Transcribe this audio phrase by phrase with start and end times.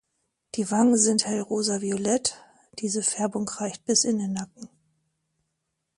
[0.55, 2.43] Die Wangen sind hell rosa-violett,
[2.79, 4.67] diese Färbung reicht bis in den Nacken.